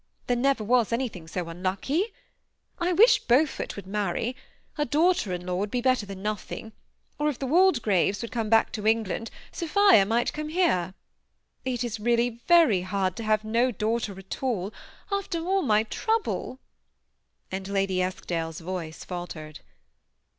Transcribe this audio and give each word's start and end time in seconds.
There 0.25 0.35
never 0.35 0.63
was 0.63 0.91
anything 0.91 1.27
so 1.27 1.47
unlucky. 1.47 2.05
I 2.79 2.91
wish 2.91 3.19
Beaufort 3.19 3.75
would 3.75 3.85
marry. 3.85 4.35
A 4.75 4.83
daughter 4.83 5.31
in 5.31 5.45
law 5.45 5.57
would 5.57 5.69
be 5.69 5.79
better 5.79 6.07
than 6.07 6.23
nothing; 6.23 6.71
or 7.19 7.29
if 7.29 7.37
the 7.37 7.45
Walde 7.45 7.83
graves 7.83 8.23
would 8.23 8.31
come 8.31 8.49
back 8.49 8.71
to 8.71 8.87
England, 8.87 9.29
Sophia 9.51 10.07
might 10.07 10.33
come 10.33 10.49
here. 10.49 10.95
It 11.65 11.83
is 11.83 11.99
really 11.99 12.41
very 12.47 12.81
hard 12.81 13.15
to 13.17 13.23
have 13.23 13.43
no 13.43 13.69
daughter 13.69 14.17
at 14.17 14.41
all, 14.41 14.73
afler 15.11 15.45
all 15.45 15.61
my 15.61 15.83
trouble;" 15.83 16.59
and 17.51 17.67
Lady 17.67 18.01
Eskdale's 18.01 18.59
voice 18.59 19.03
fal 19.03 19.27
tered. 19.27 19.59